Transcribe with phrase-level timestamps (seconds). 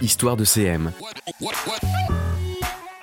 [0.00, 0.92] Histoire de CM.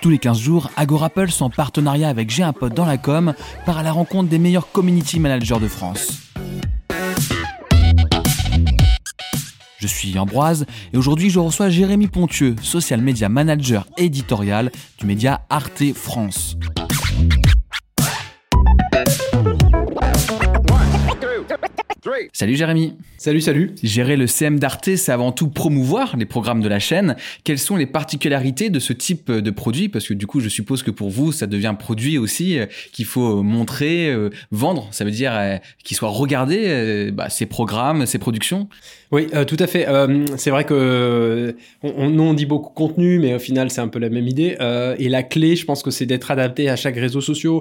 [0.00, 3.34] Tous les 15 jours, AgoRapple, en partenariat avec J'ai un pote dans la com,
[3.66, 6.18] part à la rencontre des meilleurs community managers de France.
[9.78, 15.42] Je suis Ambroise et aujourd'hui je reçois Jérémy Pontieux, social media manager éditorial du média
[15.50, 16.56] Arte France.
[22.34, 22.94] Salut Jérémy.
[23.18, 23.74] Salut, salut.
[23.82, 27.14] Gérer le CM d'Arte, c'est avant tout promouvoir les programmes de la chaîne.
[27.44, 29.90] Quelles sont les particularités de ce type de produit?
[29.90, 32.64] Parce que du coup, je suppose que pour vous, ça devient un produit aussi euh,
[32.92, 34.88] qu'il faut montrer, euh, vendre.
[34.92, 38.66] Ça veut dire euh, qu'il soit regardé, bah, ces programmes, ces productions?
[39.10, 39.86] Oui, tout à fait.
[40.38, 43.98] c'est vrai que on, nous on dit beaucoup contenu, mais au final, c'est un peu
[43.98, 44.56] la même idée.
[44.98, 47.60] et la clé, je pense que c'est d'être adapté à chaque réseau social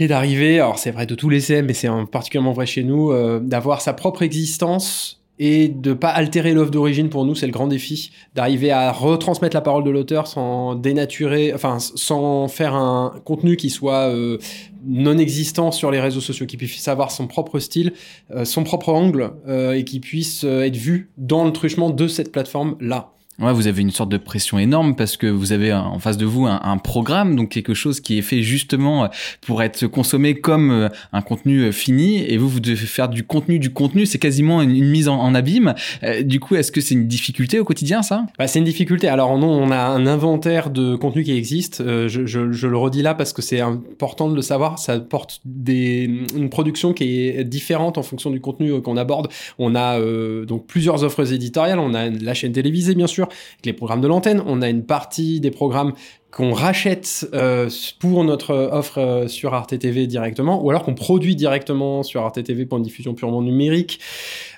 [0.00, 3.12] et d'arriver, alors c'est vrai de tous les CM, mais c'est particulièrement vrai chez nous,
[3.12, 7.52] euh, d'avoir sa propre existence et de pas altérer l'offre d'origine pour nous, c'est le
[7.52, 13.14] grand défi, d'arriver à retransmettre la parole de l'auteur sans dénaturer, enfin sans faire un
[13.24, 14.38] contenu qui soit euh,
[14.86, 17.92] non existant sur les réseaux sociaux, qui puisse avoir son propre style,
[18.30, 22.76] euh, son propre angle et qui puisse être vu dans le truchement de cette plateforme
[22.80, 23.12] là.
[23.40, 26.26] Ouais, vous avez une sorte de pression énorme parce que vous avez en face de
[26.26, 29.08] vous un, programme, donc quelque chose qui est fait justement euh,
[29.40, 33.24] pour être consommé comme euh, un contenu euh, fini, et vous, vous devez faire du
[33.24, 35.74] contenu du contenu, c'est quasiment une, mise en, abîme.
[36.22, 38.26] du coup, est-ce que c'est une difficulté au quotidien, ça?
[38.38, 39.08] Bah, C'est une difficulté.
[39.08, 41.82] Alors non, on a un inventaire de contenu qui existe.
[41.82, 44.78] je, le redis là parce que c'est important de le savoir.
[44.78, 49.28] Ça porte des, une production qui est différente en fonction du contenu qu'on aborde.
[49.58, 49.98] On a
[50.44, 51.78] donc plusieurs offres éditoriales.
[51.78, 54.42] On a la chaîne télévisée, bien sûr avec les programmes de l'antenne.
[54.46, 55.92] On a une partie des programmes
[56.30, 62.02] qu'on rachète euh, pour notre offre euh, sur Arte directement, ou alors qu'on produit directement
[62.02, 63.98] sur Arte TV pour une diffusion purement numérique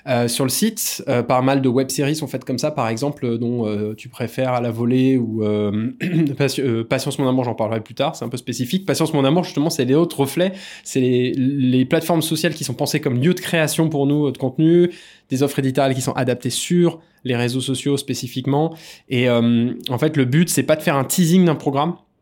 [0.07, 1.03] euh, sur le site.
[1.27, 4.69] pas mal de web-séries sont faites comme ça, par exemple, dont tu préfères à la
[4.69, 5.43] volée ou
[6.89, 8.85] Patience mon amour, j'en parlerai plus tard, c'est un peu spécifique.
[8.85, 10.53] Patience mon amour, justement, c'est les autres reflets,
[10.83, 14.91] c'est les, plateformes sociales qui sont pensées comme lieu de création pour nous de contenu,
[15.29, 18.75] des offres éditoriales qui sont adaptées sur les réseaux sociaux spécifiquement.
[19.09, 21.55] Et en fait, le but, c'est pas de faire un teasing d'un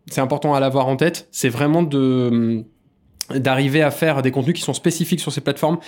[0.08, 1.28] C'est important à l'avoir en tête.
[1.32, 1.84] C'est vraiment
[3.30, 5.80] d'arriver à faire des contenus qui sont spécifiques sur ces plateformes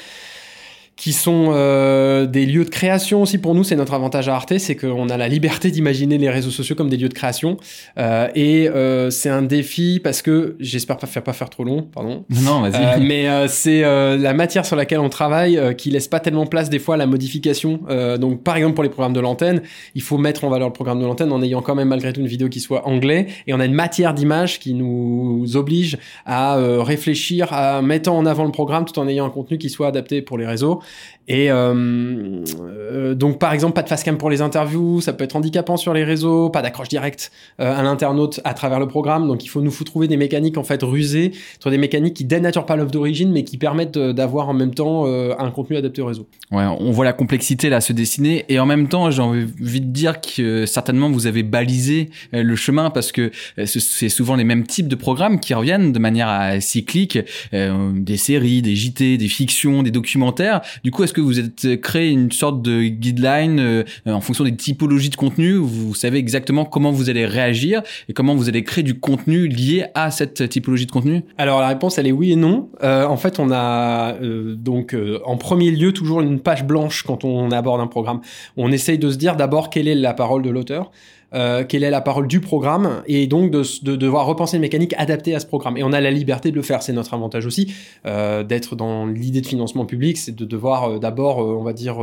[0.96, 3.64] qui sont euh, des lieux de création aussi pour nous.
[3.64, 6.90] C'est notre avantage à Arte, c'est qu'on a la liberté d'imaginer les réseaux sociaux comme
[6.90, 7.58] des lieux de création.
[7.98, 11.82] Euh, et euh, c'est un défi parce que j'espère pas faire pas faire trop long,
[11.82, 12.26] pardon.
[12.30, 13.02] Non, vas-y.
[13.02, 16.96] mais c'est la matière sur laquelle on travaille qui laisse pas tellement place des fois
[16.96, 17.80] à la modification.
[18.20, 19.62] donc par exemple pour les programmes de l'antenne,
[19.96, 22.22] il faut mettre en valeur le programme de l'antenne en ayant quand même malgré tout
[22.22, 23.28] une vidéo qui soit anglais.
[23.48, 28.46] Et on a une matière d'image qui nous oblige à réfléchir, à mettre en avant
[28.46, 30.82] le programme tout en ayant un contenu qui soit adapté pour les réseaux.
[31.28, 35.24] Et euh, euh, donc, par exemple, pas de face cam pour les interviews, ça peut
[35.24, 37.32] être handicapant sur les réseaux, pas d'accroche directe
[37.62, 39.28] euh, à l'internaute à travers le programme.
[39.28, 41.32] Donc, il faut nous faut trouver des mécaniques en fait rusées,
[41.66, 45.52] des mécaniques qui dénaturent pas l'offre d'origine, mais qui permettent d'avoir en même temps un
[45.52, 46.28] contenu adapté au réseau.
[46.52, 49.92] Ouais, on voit la complexité là se dessiner, et en même temps, j'ai envie de
[49.92, 53.32] dire que certainement vous avez balisé le chemin parce que
[53.66, 57.18] c'est souvent les mêmes types de programmes qui reviennent de manière cyclique,
[57.52, 60.62] des séries, des JT, des fictions, des documentaires.
[60.84, 64.56] Du coup, est-ce que vous êtes créé une sorte de guideline euh, en fonction des
[64.56, 68.84] typologies de contenu Vous savez exactement comment vous allez réagir et comment vous allez créer
[68.84, 71.24] du contenu lié à cette typologie de contenu?
[71.38, 72.70] Alors la réponse, elle est oui et non.
[72.84, 74.96] Euh, en fait, on a euh, donc
[75.26, 78.22] en premier lieu toujours une page blanche quand on aborde un programme.
[78.58, 80.92] On essaye de se dire d'abord quelle est la parole de l'auteur.
[81.34, 84.94] Euh, quelle est la parole du programme, et donc de, de, devoir repenser une mécanique
[84.98, 85.78] adaptée à ce programme.
[85.78, 87.74] Et on a la liberté de le faire, c'est notre avantage aussi,
[88.06, 91.74] euh, d'être dans l'idée de financement public, c'est de devoir euh, d'abord, euh, on va
[91.74, 91.98] dire,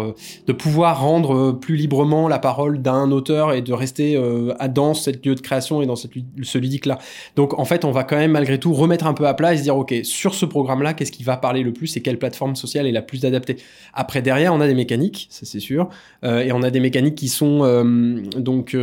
[0.46, 4.20] de pouvoir rendre plus librement la parole d'un auteur et de rester
[4.70, 6.12] dans cette lieu de création et dans cette,
[6.42, 6.98] ce ludique-là.
[7.36, 9.58] Donc en fait, on va quand même malgré tout remettre un peu à plat et
[9.58, 12.56] se dire, ok, sur ce programme-là, qu'est-ce qui va parler le plus et quelle plateforme
[12.56, 13.56] sociale est la plus adaptée?
[13.94, 15.88] Après, derrière, on a des mécaniques, ça c'est sûr,
[16.24, 17.84] et on a des mécaniques qui sont
[18.36, 18.74] donc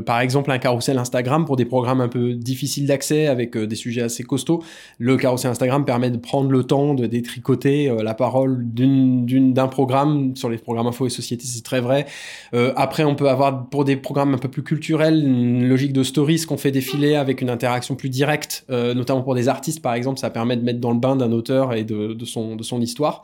[0.00, 3.76] par exemple un carrousel Instagram pour des programmes un peu difficiles d'accès avec euh, des
[3.76, 4.62] sujets assez costauds.
[4.98, 10.34] Le carrousel Instagram permet de prendre le temps de détricoter euh, la parole d'un programme
[10.36, 12.06] sur les programmes info et société, c'est très vrai.
[12.54, 16.02] Euh, après, on peut avoir pour des programmes un peu plus culturels une logique de
[16.02, 20.18] stories qu'on fait défiler avec une interaction plus directe, notamment pour des artistes par exemple,
[20.18, 22.80] ça permet de mettre dans le bain d'un auteur et de, de, son, de son
[22.80, 23.22] histoire.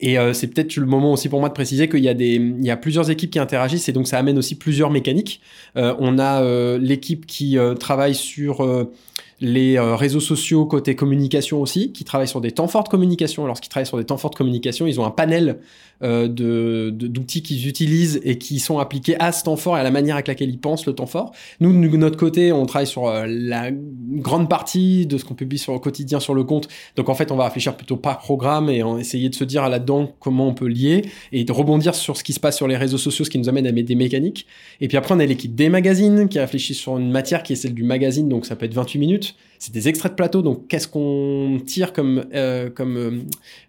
[0.00, 2.64] Et c'est peut-être le moment aussi pour moi de préciser qu'il y a des, il
[2.64, 5.40] y a plusieurs équipes qui interagissent et donc ça amène aussi plusieurs mécaniques.
[5.74, 8.92] on a euh, l'équipe qui euh, travaille sur euh,
[9.40, 13.46] les réseaux sociaux côté communication aussi, qui travaillent sur des temps forts de communication.
[13.46, 15.58] Lorsqu'ils travaillent sur des temps forts de communication, ils ont un panel
[16.02, 20.16] d'outils qu'ils utilisent et qui sont appliqués à ce temps fort et à la manière
[20.16, 21.32] avec laquelle ils pensent le temps fort.
[21.60, 25.58] Nous, de notre côté, on travaille sur euh, la grande partie de ce qu'on publie
[25.58, 26.68] sur le quotidien sur le compte.
[26.96, 29.68] Donc en fait, on va réfléchir plutôt par programme et en essayer de se dire
[29.68, 31.02] là-dedans comment on peut lier
[31.32, 33.48] et de rebondir sur ce qui se passe sur les réseaux sociaux, ce qui nous
[33.48, 34.46] amène à mettre des mécaniques.
[34.80, 37.56] Et puis après, on a l'équipe des magazines qui réfléchit sur une matière qui est
[37.56, 40.42] celle du magazine, donc ça peut être 28 minutes c'est des extraits de plateau.
[40.42, 43.10] Donc, qu'est-ce qu'on tire comme, euh, comme euh,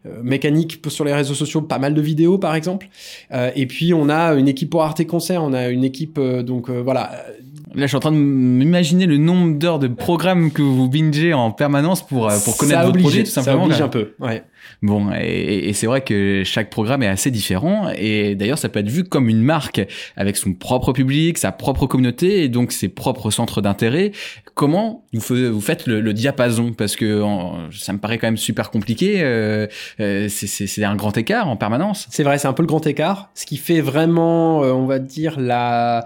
[0.05, 1.61] euh, mécanique sur les réseaux sociaux?
[1.61, 2.89] Pas mal de vidéos, par exemple.
[3.31, 5.43] et puis, on a une équipe pour Arte Concert.
[5.43, 7.25] On a une équipe, donc voilà.
[7.77, 11.33] Là, je suis en train de m'imaginer le nombre d'heures de programmes que vous bingez
[11.33, 13.59] en permanence pour, pour connaître votre projet, tout simplement.
[13.59, 14.43] Ça oblige un peu, ouais.
[14.81, 18.79] Bon, et, et c'est vrai que chaque programme est assez différent, et d'ailleurs ça peut
[18.79, 19.81] être vu comme une marque
[20.15, 24.11] avec son propre public, sa propre communauté, et donc ses propres centres d'intérêt.
[24.55, 26.73] Comment vous, faites le, le, diapason?
[26.73, 27.23] Parce que
[27.71, 29.21] ça me paraît quand même super compliqué.
[29.21, 29.67] Euh,
[29.99, 32.07] euh, c'est un grand écart en permanence.
[32.09, 33.29] C'est vrai, c'est un peu le grand écart.
[33.35, 36.03] Ce qui fait vraiment, euh, on va dire, la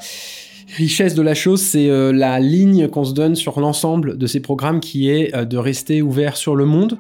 [0.76, 4.40] richesse de la chose, c'est euh, la ligne qu'on se donne sur l'ensemble de ces
[4.40, 6.98] programmes qui est de rester ouvert sur le monde,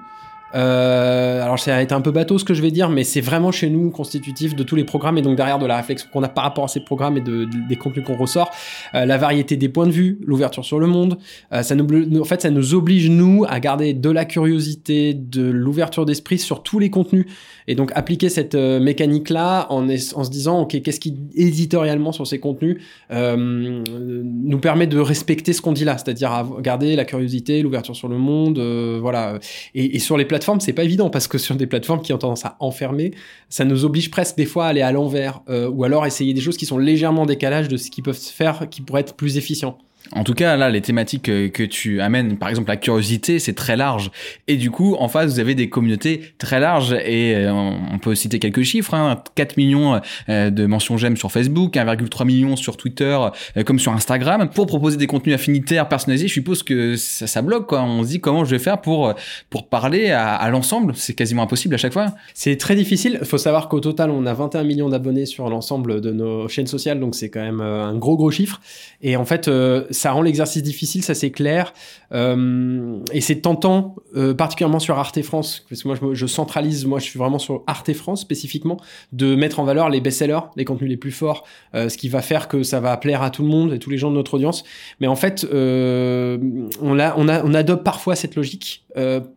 [0.53, 3.21] euh, alors ça va être un peu bateau ce que je vais dire, mais c'est
[3.21, 6.23] vraiment chez nous constitutif de tous les programmes et donc derrière de la réflexion qu'on
[6.23, 8.51] a par rapport à ces programmes et de, des contenus qu'on ressort,
[8.95, 11.17] euh, la variété des points de vue, l'ouverture sur le monde,
[11.53, 15.43] euh, ça nous, en fait ça nous oblige nous à garder de la curiosité, de
[15.43, 17.25] l'ouverture d'esprit sur tous les contenus
[17.67, 22.27] et donc appliquer cette euh, mécanique là en, se disant ok qu'est-ce qui éditorialement sur
[22.27, 22.77] ces contenus
[23.11, 28.07] euh, nous permet de respecter ce qu'on dit là, c'est-à-dire garder la curiosité, l'ouverture sur
[28.07, 28.59] le monde,
[28.99, 29.39] voilà
[29.75, 32.17] et, sur les plateformes plateformes, c'est pas évident parce que sur des plateformes qui ont
[32.17, 33.11] tendance à enfermer,
[33.49, 36.41] ça nous oblige presque des fois à aller à l'envers euh, ou alors essayer des
[36.41, 39.37] choses qui sont légèrement décalage de ce qui peuvent se faire, qui pourraient être plus
[39.37, 39.77] efficients.
[40.13, 43.77] En tout cas, là, les thématiques que tu amènes, par exemple la curiosité, c'est très
[43.77, 44.11] large.
[44.47, 46.93] Et du coup, en face, vous avez des communautés très larges.
[47.05, 48.93] Et euh, on peut citer quelques chiffres.
[48.93, 53.17] Hein, 4 millions euh, de mentions j'aime sur Facebook, 1,3 million sur Twitter,
[53.57, 54.49] euh, comme sur Instagram.
[54.53, 57.67] Pour proposer des contenus affinitaires, personnalisés, je suppose que ça, ça bloque.
[57.67, 57.81] Quoi.
[57.81, 59.13] On se dit comment je vais faire pour,
[59.49, 60.93] pour parler à, à l'ensemble.
[60.95, 62.13] C'est quasiment impossible à chaque fois.
[62.33, 63.17] C'est très difficile.
[63.21, 66.67] Il faut savoir qu'au total, on a 21 millions d'abonnés sur l'ensemble de nos chaînes
[66.67, 66.99] sociales.
[66.99, 68.61] Donc c'est quand même un gros, gros chiffre.
[69.01, 69.49] Et en fait,
[69.91, 71.73] ça rend l'exercice difficile, ça c'est clair.
[72.13, 76.99] Euh, et c'est tentant, euh, particulièrement sur Arte France, parce que moi je, centralise, moi
[76.99, 78.77] je suis vraiment sur Arte France spécifiquement,
[79.11, 81.45] de mettre en valeur les best-sellers, les contenus les plus forts,
[81.75, 83.89] euh, ce qui va faire que ça va plaire à tout le monde et tous
[83.89, 84.63] les gens de notre audience.
[84.99, 88.85] Mais en fait, on, a, on, a, on adopte parfois cette logique,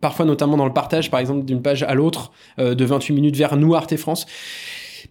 [0.01, 3.57] parfois notamment dans le partage, par exemple, d'une page à l'autre, de 28 minutes vers
[3.57, 4.27] nous, Arte France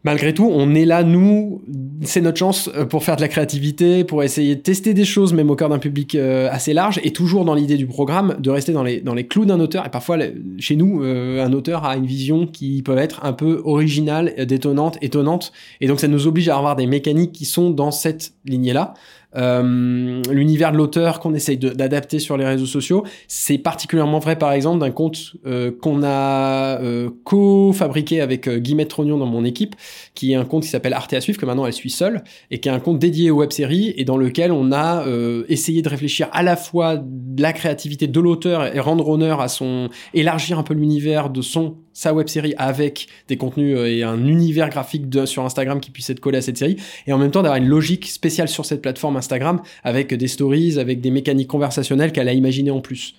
[0.04, 1.62] malgré tout, on est là, nous,
[2.02, 5.34] c'est notre chance euh, pour faire de la créativité, pour essayer de tester des choses,
[5.34, 8.50] même au cœur d'un public euh, assez large, et toujours dans l'idée du programme de
[8.50, 9.86] rester dans les, clous d'un auteur.
[9.86, 10.18] Et parfois,
[10.60, 14.98] chez nous, euh, un auteur a une vision qui peut être un peu originale, détonnante,
[15.02, 15.52] étonnante,
[15.82, 18.94] et donc ça nous oblige à avoir des mécaniques qui sont dans cette lignée-là.
[19.36, 23.04] Euh, l'univers de l'auteur qu'on essaye d'adapter sur les réseaux sociaux.
[23.28, 29.18] C'est particulièrement vrai, par exemple, d'un compte euh, qu'on a euh, co-fabriqué avec Guillemette Trognon
[29.18, 29.76] dans mon équipe,
[30.14, 32.60] qui est un compte qui s'appelle Arte à suivre, que maintenant elle suit seule, et
[32.60, 35.06] qui est un compte dédié aux web-séries, et dans lequel on a
[35.48, 39.48] essayé de réfléchir à la fois de la créativité de l'auteur et rendre honneur à
[39.48, 39.90] son...
[40.14, 44.26] élargir un peu l'univers de son sa web série avec des contenus euh, et un
[44.26, 47.42] univers graphique sur Instagram qui puisse être collé à cette série et en même temps
[47.42, 52.12] d'avoir une logique spéciale sur cette plateforme Instagram avec des stories, avec des mécaniques conversationnelles
[52.12, 53.16] qu'elle a imaginées en plus.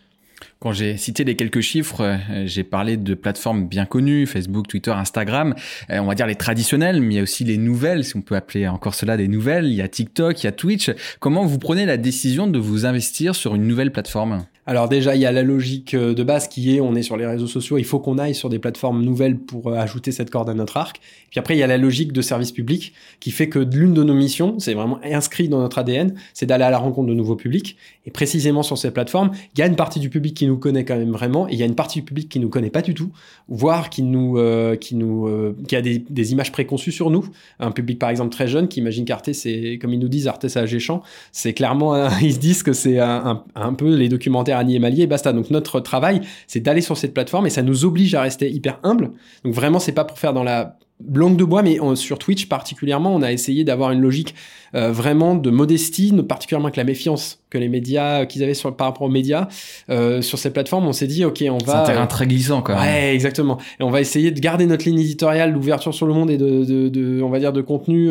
[0.61, 4.91] Quand j'ai cité les quelques chiffres, euh, j'ai parlé de plateformes bien connues, Facebook, Twitter,
[4.91, 5.55] Instagram,
[5.91, 8.23] euh, on va dire les traditionnelles, mais il y a aussi les nouvelles, si on
[8.23, 10.91] peut appeler encore cela des nouvelles, il y a TikTok, il y a Twitch.
[11.21, 14.45] Comment vous prenez la décision de vous investir sur une nouvelle plateforme?
[14.67, 17.19] Alors déjà, il y a la logique euh, de base qui est, on est sur
[17.19, 20.31] les réseaux sociaux, il faut qu'on aille sur des plateformes nouvelles pour euh, ajouter cette
[20.31, 21.01] corde à notre arc.
[21.31, 24.03] Puis après, il y a la logique de service public qui fait que l'une de
[24.03, 27.37] nos missions, c'est vraiment inscrit dans notre ADN, c'est d'aller à la rencontre de nouveaux
[27.37, 27.77] publics.
[28.07, 30.85] Et précisément sur ces plateformes, il y a une partie du public qui nous connaît
[30.85, 32.83] quand même vraiment, et il y a une partie du public qui nous connaît pas
[32.83, 33.11] du tout,
[33.49, 35.29] voire qui nous, euh, qui nous,
[35.69, 37.29] qui a des, images préconçues sur nous.
[37.61, 40.49] Un public par exemple très jeune qui imagine qu'Arte, c'est comme ils nous disent, Arte
[40.49, 41.03] c'est Agéchamp,
[41.33, 45.33] c'est clairement, ils se disent que c'est un, un peu les documentaires Annie et basta.
[45.33, 48.79] Donc notre travail, c'est d'aller sur cette plateforme et ça nous oblige à rester hyper
[48.83, 49.13] humble.
[49.45, 50.79] Donc vraiment, c'est pas pour faire dans la
[51.13, 54.35] langue de bois, mais sur Twitch particulièrement, on a essayé d'avoir une logique
[54.75, 58.75] euh, vraiment de modestie, particulièrement avec la méfiance que les médias euh, qu'ils avaient sur,
[58.75, 59.49] par rapport aux médias
[59.91, 60.87] euh, sur ces plateformes.
[60.87, 61.73] On s'est dit, ok, on va.
[61.73, 62.83] C'est un terrain très glissant quand même.
[62.83, 63.59] Ouais, exactement.
[63.81, 66.65] Et on va essayer de garder notre ligne éditoriale d'ouverture sur le monde et de,
[66.65, 68.11] de, de, on va dire, de contenu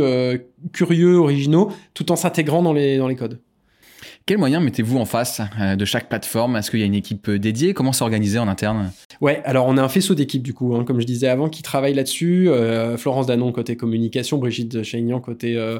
[0.72, 3.40] curieux, originaux, tout en s'intégrant dans les dans les codes.
[4.26, 5.42] Quels moyens mettez-vous en face
[5.78, 6.56] de chaque plateforme?
[6.56, 7.74] Est-ce qu'il y a une équipe dédiée?
[7.74, 8.92] Comment c'est organisé en interne?
[9.20, 11.62] Ouais, alors on a un faisceau d'équipe du coup, hein, comme je disais avant, qui
[11.62, 12.50] travaille là-dessus.
[12.98, 15.80] Florence Danon côté communication, Brigitte Chaignan côté euh,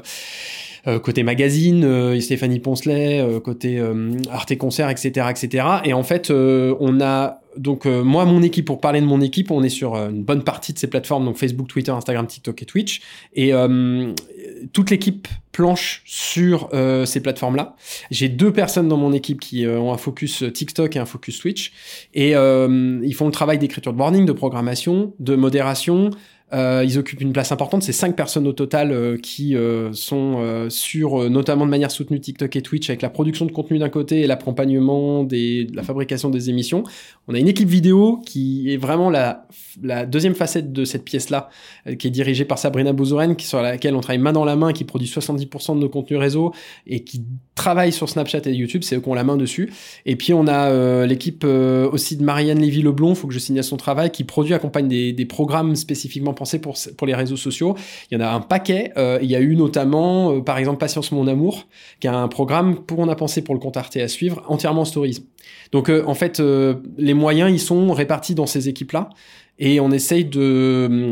[1.02, 3.82] côté magazine, euh, Stéphanie Poncelet, euh, côté
[4.30, 5.66] Arte Concert, etc., etc.
[5.84, 9.62] Et en fait, on a donc moi, mon équipe, pour parler de mon équipe, on
[9.62, 13.00] est sur une bonne partie de ces plateformes, donc Facebook, Twitter, Instagram, TikTok et Twitch.
[13.34, 13.52] Et
[14.72, 16.68] toute l'équipe planche sur
[17.06, 17.76] ces plateformes-là.
[18.10, 21.72] J'ai deux personnes dans mon équipe qui ont un focus TikTok et un focus Twitch.
[22.12, 26.10] Et ils font le travail d'écriture de warning, de programmation, de modération, euh,
[26.54, 27.82] ils occupent une place importante.
[27.82, 32.54] C'est cinq personnes au total euh, qui euh, sont sur, notamment de manière soutenue, TikTok
[32.56, 36.50] et Twitch, avec la production de contenu d'un côté et l'accompagnement de la fabrication des
[36.50, 36.84] émissions.
[37.28, 39.46] On a une équipe vidéo qui est vraiment la,
[40.06, 41.48] deuxième facette de cette pièce-là,
[41.98, 44.84] qui est dirigée par Sabrina Bouzouren, sur laquelle on travaille main dans la main, qui
[44.84, 46.52] produit 70% de nos contenus réseau
[46.86, 47.22] et qui
[47.54, 48.82] travaille sur Snapchat et YouTube.
[48.84, 49.72] C'est eux qui ont la main dessus.
[50.06, 54.10] Et puis on a l'équipe aussi de Marianne Lévy-Leblon, faut que je signe son travail,
[54.10, 57.76] qui produit, accompagne des, des programmes spécifiquement pour, les réseaux sociaux.
[58.10, 58.92] Il y en a un paquet.
[58.96, 61.66] Euh, il y a eu notamment, euh, par exemple, Patience Mon Amour,
[62.00, 64.82] qui a un programme pour On a pensé pour le compte Arte à suivre, entièrement
[64.82, 65.26] en stories.
[65.72, 66.42] Donc, euh, en fait,
[66.98, 69.10] les moyens, ils sont répartis dans ces équipes-là.
[69.58, 71.10] Et on essaye de,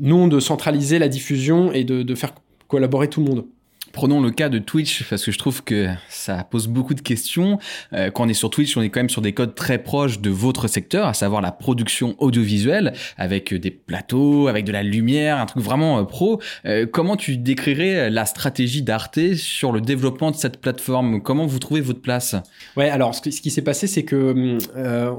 [0.00, 2.34] nous, de centraliser la diffusion et de faire
[2.68, 3.44] collaborer tout le monde.
[3.92, 7.58] Prenons le cas de Twitch parce que je trouve que ça pose beaucoup de questions.
[7.92, 10.20] Euh, quand on est sur Twitch, on est quand même sur des codes très proches
[10.20, 15.38] de votre secteur, à savoir la production audiovisuelle avec des plateaux, avec de la lumière,
[15.38, 16.40] un truc vraiment euh, pro.
[16.64, 21.20] Euh, comment tu décrirais la stratégie d'Arte sur le développement de cette plateforme?
[21.20, 22.34] Comment vous trouvez votre place?
[22.78, 24.56] Ouais, alors ce, qui s'est passé, c'est que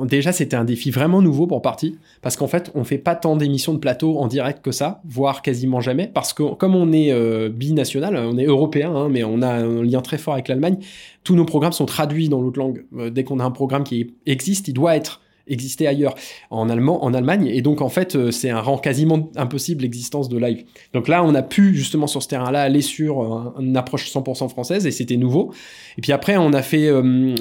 [0.06, 3.36] déjà c'était un défi vraiment nouveau pour partie parce qu'en fait on fait pas tant
[3.36, 7.14] d'émissions de plateau en direct que ça, voire quasiment jamais, parce que comme on est
[7.50, 8.63] binational, on est euro
[8.96, 10.78] hein, mais on a un lien très fort avec l'Allemagne.
[11.24, 12.86] Tous nos programmes sont traduits dans l'autre langue.
[12.98, 16.16] Euh, dès qu'on a un programme qui existe, il doit être exister ailleurs,
[16.50, 20.64] en Allemagne, et donc en fait euh, c'est un rang quasiment impossible l'existence de live.
[20.94, 24.50] Donc là on a pu justement sur ce terrain-là aller sur euh, une approche 100%
[24.50, 25.54] française et c'était nouveau.
[25.98, 27.36] Et puis après on a fait euh,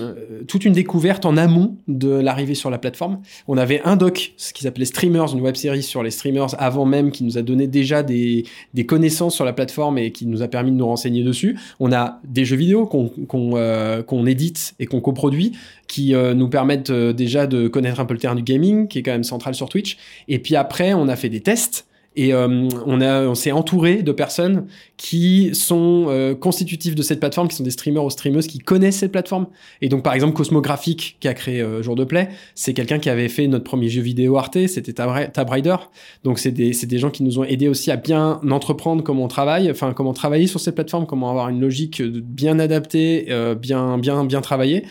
[0.49, 3.21] toute une découverte en amont de l'arrivée sur la plateforme.
[3.47, 6.85] On avait un doc, ce qui s'appelait Streamers, une web série sur les streamers avant
[6.85, 8.44] même, qui nous a donné déjà des,
[8.88, 11.56] connaissances sur la plateforme et qui nous a permis de nous renseigner dessus.
[11.78, 13.09] On a des jeux vidéo qu'on
[14.06, 15.52] qu'on édite et qu'on coproduit
[15.87, 19.12] qui nous permettent déjà de connaître un peu le terrain du gaming, qui est quand
[19.12, 19.99] même central sur Twitch.
[20.28, 21.87] Et puis après, on a fait des tests.
[22.14, 24.66] Et euh, on, on s'est entouré de personnes
[24.99, 28.99] qui sont euh, constitutives de cette plateforme, qui sont des streamers ou streameuses qui connaissent
[28.99, 29.46] cette plateforme.
[29.80, 33.08] Et donc, par exemple, Cosmographic, qui a créé euh, Jour de Play, c'est quelqu'un qui
[33.08, 35.76] avait fait notre premier jeu vidéo Arte, c'était Tab, Rider.
[36.22, 39.28] Donc, c'est des, des gens qui nous ont aidés aussi à bien entreprendre comment on
[39.28, 43.26] travaille, enfin, comment travailler sur cette plateforme, comment avoir une logique bien adaptée,
[43.58, 44.84] bien, bien, bien travaillée.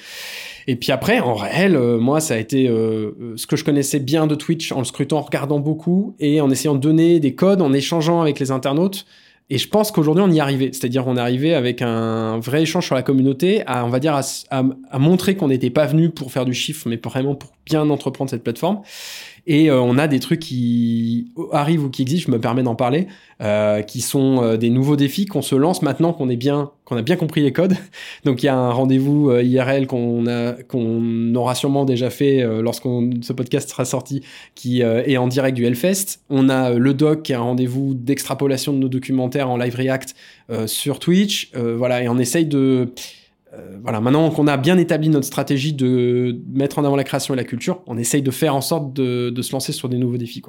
[0.68, 3.64] Et puis après, en réel, euh, moi, ça a été euh, euh, ce que je
[3.64, 7.20] connaissais bien de Twitch en le scrutant, en regardant beaucoup et en essayant de donner
[7.20, 9.06] des codes, en échangeant avec les internautes.
[9.50, 10.70] Et je pense qu'aujourd'hui, on y est arrivé.
[10.72, 14.16] C'est-à-dire, on est arrivé avec un vrai échange sur la communauté, à, on va dire,
[14.16, 17.90] à, à montrer qu'on n'était pas venu pour faire du chiffre, mais vraiment pour bien
[17.90, 18.82] entreprendre cette plateforme.
[19.48, 22.76] Et euh, on a des trucs qui arrivent ou qui existent, je me permets d'en
[22.76, 23.08] parler,
[23.42, 26.96] euh, qui sont euh, des nouveaux défis qu'on se lance maintenant qu'on est bien, qu'on
[26.96, 27.76] a bien compris les codes.
[28.26, 30.56] Donc il y a un rendez-vous IRL qu'on a,
[31.36, 34.22] aura sûrement déjà fait lorsqu'on ce podcast sera sorti,
[34.56, 36.20] qui est en direct du Hellfest.
[36.30, 40.16] On a le doc qui est un rendez-vous d'extrapolation de nos documentaires en live react
[40.66, 41.52] sur Twitch.
[41.54, 42.94] voilà, et on essaye de
[43.54, 47.34] euh, voilà, maintenant qu'on a bien établi notre stratégie de mettre en avant la création
[47.34, 50.18] et la culture, on essaye de faire en sorte de, se lancer sur des nouveaux
[50.18, 50.42] défis.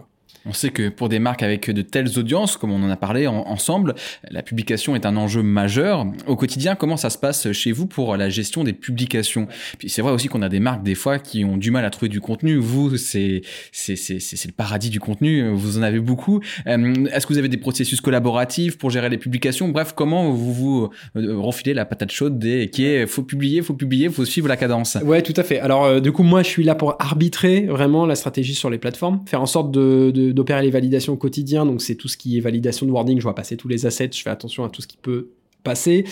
[0.45, 3.27] On sait que pour des marques avec de telles audiences, comme on en a parlé
[3.29, 3.95] ensemble,
[4.29, 6.07] la publication est un enjeu majeur.
[6.27, 9.47] Au quotidien, comment ça se passe chez vous pour la gestion des publications?
[9.79, 11.91] Puis c'est vrai aussi qu'on a des marques des fois qui ont du mal à
[11.91, 12.57] trouver du contenu.
[12.57, 13.43] Vous, c'est
[13.89, 15.49] le paradis du contenu.
[15.53, 16.41] Vous en avez beaucoup.
[16.67, 19.69] Euh, est-ce que vous avez des processus collaboratifs pour gérer les publications?
[19.69, 23.75] Bref, comment vous vous euh, refilez la patate chaude des qui est faut publier, faut
[23.75, 25.59] publier, faut suivre la cadence Ouais, tout à fait.
[25.59, 28.79] Alors euh, du coup, moi, je suis là pour arbitrer vraiment la stratégie sur les
[28.79, 31.67] plateformes, faire en sorte d'opérer les validations au quotidien.
[31.67, 33.19] Donc, c'est tout ce qui est validation de wording.
[33.19, 34.11] Je vois passer tous les assets.
[34.13, 35.29] Je fais attention à tout ce qui peut
[35.63, 36.05] passer,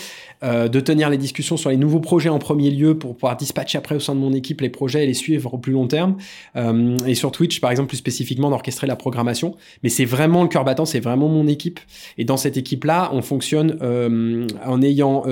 [0.43, 3.77] euh, de tenir les discussions sur les nouveaux projets en premier lieu pour pouvoir dispatcher
[3.77, 6.17] après au sein de mon équipe les projets et les suivre au plus long terme.
[6.55, 9.55] Euh, et sur Twitch, par exemple, plus spécifiquement d'orchestrer la programmation.
[9.83, 11.79] Mais c'est vraiment le cœur battant, c'est vraiment mon équipe.
[12.17, 15.23] Et dans cette équipe-là, on fonctionne euh, en ayant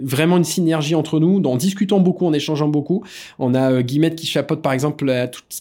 [0.00, 3.04] vraiment une synergie entre nous, en discutant beaucoup, en échangeant beaucoup.
[3.38, 5.12] On a Guillemette qui chapeaute, par exemple,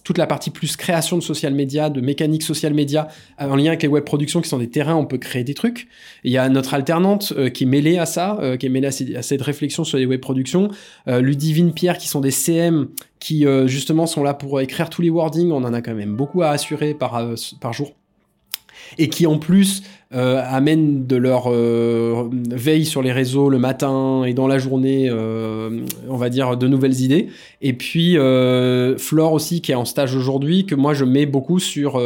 [0.03, 3.07] toute, la partie plus création de social media, de mécanique social media,
[3.39, 5.87] en lien avec les web productions qui sont des terrains on peut créer des trucs.
[6.23, 9.83] Il y a notre alternante qui mêlé à ça, qui est mêlé à, cette réflexion
[9.83, 10.69] sur les web productions.
[11.07, 15.51] Ludivine, Pierre, qui sont des CM qui justement sont là pour écrire tous les wordings.
[15.51, 17.21] On en a quand même beaucoup à assurer par,
[17.59, 17.93] par jour
[18.97, 24.25] et qui en plus euh, amènent de leur euh, veille sur les réseaux le matin
[24.25, 27.29] et dans la journée, euh, on va dire, de nouvelles idées.
[27.61, 28.17] Et puis
[28.97, 31.97] Flore aussi, qui est en stage aujourd'hui, que moi je mets beaucoup sur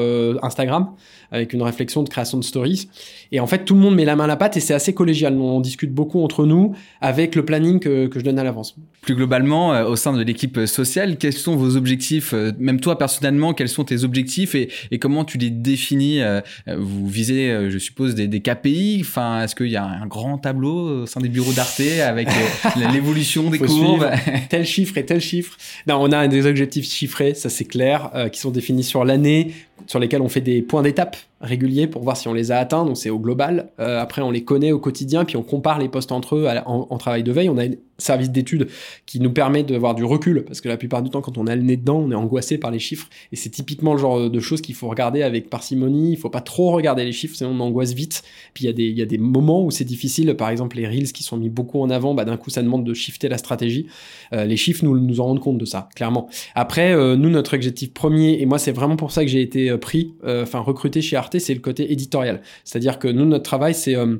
[0.44, 0.90] Instagram
[1.32, 2.88] avec une réflexion de création de stories.
[3.32, 4.94] Et en fait, tout le monde met la main à la pâte et c'est assez
[4.94, 5.38] collégial.
[5.38, 8.76] On discute beaucoup entre nous avec le planning que, que je donne à l'avance.
[9.02, 12.98] Plus globalement, euh, au sein de l'équipe sociale, quels sont vos objectifs euh, Même toi,
[12.98, 16.42] personnellement, quels sont tes objectifs et, et comment tu les définis euh,
[16.78, 19.00] Vous visez, je suppose, des, des KPI.
[19.02, 22.28] Enfin, est-ce qu'il y a un grand tableau au sein des bureaux d'Arte avec
[22.94, 24.10] l'évolution des courbes
[24.50, 25.58] Tel chiffre et tel chiffre.
[25.88, 29.54] Non, on a des objectifs chiffrés, ça c'est clair, qui sont définis sur l'année,
[29.88, 32.86] sur lesquels on fait des points d'étape réguliers pour voir si on les a atteints.
[32.86, 33.70] Donc c'est au global.
[33.80, 36.98] Euh, après, on les connaît au quotidien, puis on compare les postes entre eux en,
[36.98, 37.50] travail de veille.
[37.50, 38.68] On a un service d'études
[39.06, 41.56] qui nous permet d'avoir du recul, parce que la plupart du temps, quand on a
[41.56, 43.10] le nez dedans, on est angoissé par les chiffres.
[43.32, 46.14] Et c'est typiquement le genre de choses qu'il faut regarder avec parcimonie.
[46.14, 48.24] Il faut pas trop regarder les chiffres, sinon on angoisse vite.
[48.54, 50.34] Puis il y, y a des moments où c'est difficile.
[50.36, 52.84] Par exemple, les reels qui sont mis beaucoup en avant, bah, d'un coup, ça demande
[52.84, 53.88] de shifter la stratégie.
[54.34, 56.30] Euh, les chiffres nous, nous en rendent compte de ça, clairement.
[56.56, 59.76] Après, euh, nous, notre objectif premier, et moi, c'est vraiment pour ça que j'ai été
[59.78, 62.42] pris, enfin recruté chez C'est le côté éditorial.
[62.64, 64.18] C'est-à-dire que nous, notre travail, c'est euh,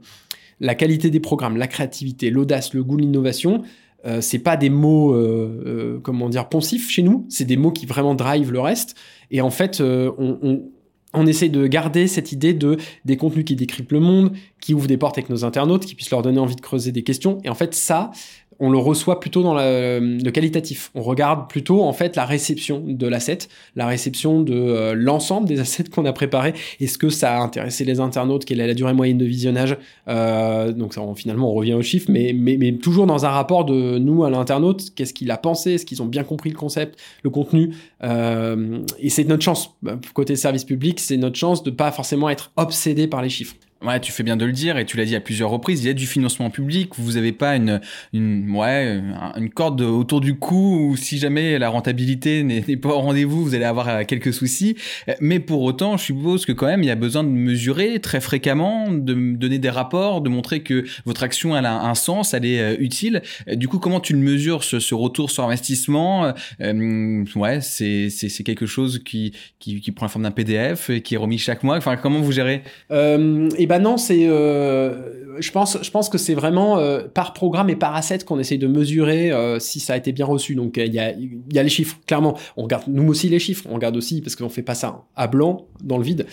[0.60, 3.64] la qualité des programmes, la créativité, l'audace, le goût, l'innovation.
[4.06, 7.26] Euh, c'est pas des mots, euh, comment dire, poncifs chez nous.
[7.30, 8.96] C'est des mots qui vraiment drive le reste.
[9.32, 10.70] Et en fait, on,
[11.16, 14.88] on essaie de garder cette idée de des contenus qui décryptent le monde, qui ouvrent
[14.88, 17.40] des portes avec nos internautes, qui puissent leur donner envie de creuser des questions.
[17.44, 18.12] Et en fait, ça,
[18.60, 20.92] on le reçoit plutôt dans le qualitatif.
[20.96, 23.40] On regarde plutôt en fait la réception de l'asset,
[23.76, 26.54] la réception de euh, l'ensemble des assets qu'on a préparés.
[26.80, 28.46] Est-ce que ça a intéressé les internautes?
[28.46, 29.78] Quelle est la durée moyenne de visionnage?
[30.08, 32.34] Euh, Donc ça, finalement, on revient aux chiffres, mais,
[32.82, 34.94] toujours dans un rapport de nous à l'internaute.
[34.96, 35.74] Qu'est-ce qu'il a pensé?
[35.74, 37.74] Est-ce qu'ils ont bien compris le concept, le contenu?
[38.04, 39.76] Euh, Et c'est notre chance
[40.14, 43.56] côté service public, c'est notre chance de pas forcément être obsédé par les chiffres.
[43.84, 45.84] Ouais, tu fais bien de le dire et tu l'as dit à plusieurs reprises.
[45.84, 46.94] Il y a du financement public.
[46.98, 47.82] Vous n'avez pas une,
[48.14, 49.02] une, ouais,
[49.36, 53.54] une corde autour du cou ou si jamais la rentabilité n'est pas au rendez-vous, vous
[53.54, 54.76] allez avoir euh, quelques soucis.
[55.20, 58.22] Mais pour autant, je suppose que quand même, il y a besoin de mesurer très
[58.22, 62.46] fréquemment, de donner des rapports, de montrer que votre action elle a un sens, elle
[62.46, 63.22] est euh, utile.
[63.48, 66.34] Du coup, comment tu le mesures ce, retour sur investissement?
[66.62, 71.16] Euh, Ouais, c'est c'est quelque chose qui, qui, prend la forme d'un PDF et qui
[71.16, 71.78] est remis chaque mois.
[71.78, 72.64] Enfin, comment vous gérez?
[72.92, 77.02] Euh, Eh ben bah non, c'est, euh, je pense, je pense que c'est vraiment euh,
[77.14, 80.26] par programme et par asset qu'on essaye de mesurer euh, si ça a été bien
[80.26, 80.56] reçu.
[80.56, 82.38] Donc il y a, y a les chiffres, clairement.
[82.56, 85.28] On regarde nous aussi les chiffres, on regarde aussi parce qu'on fait pas ça à
[85.28, 86.26] blanc dans le vide.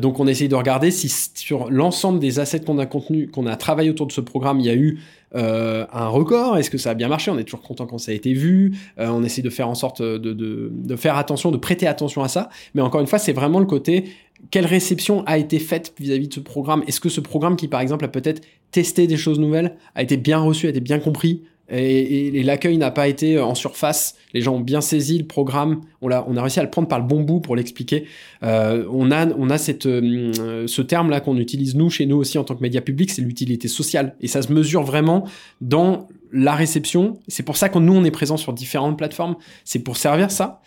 [0.00, 3.56] donc on essaye de regarder si sur l'ensemble des assets qu'on a contenu, qu'on a
[3.56, 5.00] travaillé autour de ce programme, il y a eu
[5.34, 7.30] euh, un record Est-ce que ça a bien marché?
[7.30, 8.76] On est toujours content quand ça a été vu.
[8.98, 12.22] Euh, on essaie de faire en sorte de, de, de, faire attention, de prêter attention
[12.22, 12.48] à ça.
[12.74, 14.04] Mais encore une fois, c'est vraiment le côté
[14.50, 16.82] quelle réception a été faite vis-à-vis de ce programme?
[16.86, 20.16] Est-ce que ce programme qui, par exemple, a peut-être testé des choses nouvelles, a été
[20.16, 21.44] bien reçu, a été bien compris?
[21.70, 24.16] Et, l'accueil n'a pas été en surface.
[24.34, 25.80] Les gens ont bien saisi le programme.
[26.02, 28.04] On a, on a réussi à le prendre par le bon bout pour l'expliquer.
[28.42, 32.36] Euh, on a, on a cette, euh, ce terme-là qu'on utilise nous, chez nous aussi
[32.36, 34.14] en tant que média public, c'est l'utilité sociale.
[34.20, 35.26] Et ça se mesure vraiment
[35.60, 37.18] dans la réception.
[37.28, 39.36] C'est pour ça que nous, on est présent sur différentes plateformes.
[39.64, 40.60] C'est pour servir ça.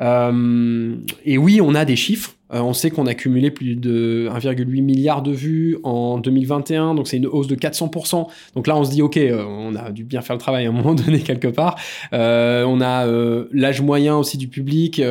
[0.00, 2.34] Euh, et oui, on a des chiffres.
[2.52, 7.08] Euh, on sait qu'on a cumulé plus de 1,8 milliard de vues en 2021, donc
[7.08, 8.26] c'est une hausse de 400%.
[8.54, 10.68] Donc là, on se dit, ok, euh, on a dû bien faire le travail à
[10.68, 11.76] un moment donné quelque part.
[12.12, 13.06] On a
[13.52, 15.02] l'âge moyen aussi du public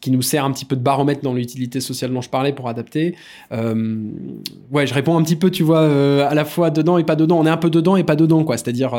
[0.00, 2.68] qui nous sert un petit peu de baromètre dans l'utilité sociale dont je parlais pour
[2.68, 3.14] adapter.
[3.52, 5.82] ouais, je réponds un petit peu, tu vois,
[6.26, 7.38] à la fois dedans et pas dedans.
[7.38, 8.56] On est un peu dedans et pas dedans, quoi.
[8.56, 8.94] C'est-à-dire,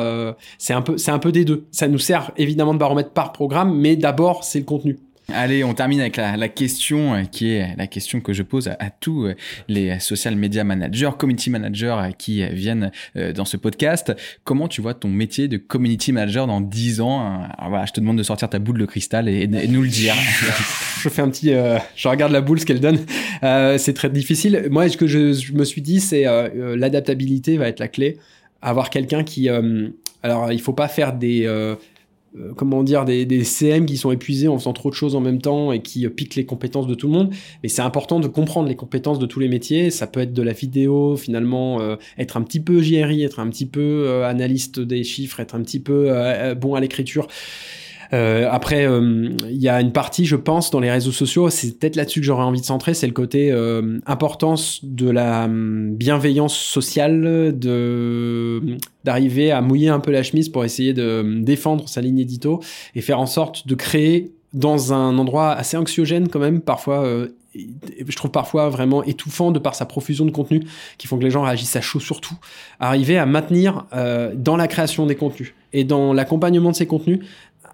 [0.58, 1.66] c'est un peu, c'est un peu des deux.
[1.72, 4.98] Ça nous sert évidemment de baromètre par programme, mais d'abord, c'est le contenu.
[5.34, 8.90] Allez, on termine avec la, question euh, qui est la question que je pose à,
[8.90, 9.36] tous euh,
[9.68, 12.92] les social media managers, community managers euh, qui viennent
[13.36, 14.14] dans ce podcast.
[14.44, 17.48] Comment tu vois ton métier de community manager dans 10 ans?
[17.68, 20.16] Voilà, Je te demande de sortir ta boule de cristal et, nous le dire.
[21.02, 21.52] je fais un petit,
[21.96, 23.00] je regarde la boule ce qu'elle donne.
[23.78, 24.68] c'est très difficile.
[24.70, 28.18] Moi, ce que je, je me suis dit, c'est l'adaptabilité va être la clé.
[28.62, 29.50] Avoir quelqu'un qui,
[30.24, 31.48] alors, il faut pas faire des
[32.40, 35.42] euh, comment dire, des, CM qui sont épuisés en faisant trop de choses en même
[35.42, 37.34] temps et qui euh, piquent les compétences de tout le monde.
[37.62, 39.90] Mais c'est important de comprendre les compétences de tous les métiers.
[39.90, 43.50] Ça peut être de la vidéo, finalement, euh, être un petit peu JRI, être un
[43.50, 46.10] petit peu analyste des chiffres, être un petit peu
[46.56, 47.28] bon à l'écriture.
[48.13, 48.88] Euh, après,
[49.50, 52.26] il y a une partie, je pense, dans les réseaux sociaux, c'est peut-être là-dessus que
[52.26, 53.52] j'aurais envie de centrer, c'est le côté
[54.06, 60.63] importance de la hum, bienveillance sociale, de d'arriver à mouiller un peu la chemise pour
[60.63, 62.62] essayer de défendre sa ligne édito
[62.93, 67.30] et faire en sorte de créer dans un endroit assez anxiogène quand même, parfois, euh,
[67.54, 70.62] je trouve parfois vraiment étouffant de par sa profusion de contenu
[70.97, 72.36] qui font que les gens réagissent à chaud surtout,
[72.80, 77.19] arriver à maintenir euh, dans la création des contenus et dans l'accompagnement de ces contenus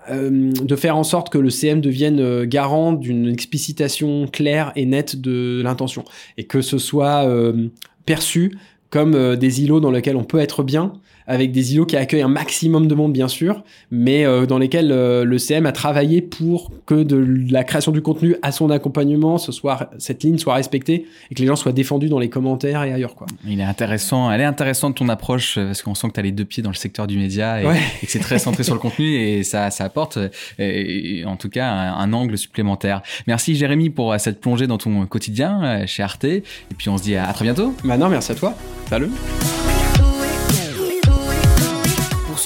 [0.10, 4.86] euh, de faire en sorte que le CM devienne euh, garant d'une explicitation claire et
[4.86, 6.04] nette de l'intention.
[6.38, 7.68] Et que ce soit euh,
[8.06, 8.58] perçu
[8.90, 10.94] comme des îlots dans lesquels on peut être bien
[11.28, 14.92] avec des îlots qui accueillent un maximum de monde, bien sûr, mais euh, dans lesquels
[14.92, 19.38] euh, le CM a travaillé pour que de la création du contenu à son accompagnement,
[19.38, 22.84] ce soit, cette ligne soit respectée et que les gens soient défendus dans les commentaires
[22.84, 23.16] et ailleurs.
[23.16, 23.28] Quoi.
[23.46, 26.24] Il est intéressant, elle est intéressante ton approche euh, parce qu'on sent que tu as
[26.24, 28.80] les deux pieds dans le secteur du média et, que c'est très centré sur le
[28.80, 30.18] contenu et ça, ça apporte
[30.58, 33.02] et, en tout cas un, angle supplémentaire.
[33.28, 36.44] Merci Jérémy pour cette plongée dans ton quotidien chez Arte et
[36.78, 37.74] puis on se dit à, très bientôt.
[37.84, 38.56] Bah non, merci à toi.
[38.90, 39.10] Salut